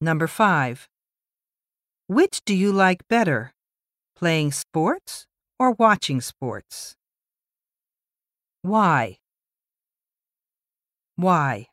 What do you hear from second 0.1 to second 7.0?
5. Which do you like better, playing sports or watching sports?